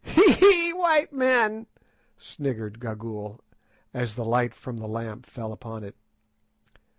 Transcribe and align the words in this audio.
_"Hee! 0.09 0.33
hee! 0.33 0.73
white 0.73 1.13
men," 1.13 1.67
sniggered 2.17 2.79
Gagool, 2.79 3.39
as 3.93 4.15
the 4.15 4.25
light 4.25 4.55
from 4.55 4.77
the 4.77 4.87
lamp 4.87 5.27
fell 5.27 5.53
upon 5.53 5.83
it. 5.83 5.95